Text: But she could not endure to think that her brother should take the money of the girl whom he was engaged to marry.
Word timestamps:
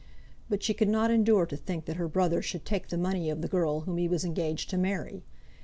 But 0.49 0.63
she 0.63 0.73
could 0.73 0.87
not 0.87 1.11
endure 1.11 1.45
to 1.45 1.55
think 1.55 1.85
that 1.85 1.97
her 1.97 2.07
brother 2.07 2.41
should 2.41 2.65
take 2.65 2.87
the 2.87 2.97
money 2.97 3.29
of 3.29 3.43
the 3.43 3.47
girl 3.47 3.81
whom 3.81 3.99
he 3.99 4.07
was 4.07 4.25
engaged 4.25 4.67
to 4.71 4.77
marry. 4.79 5.25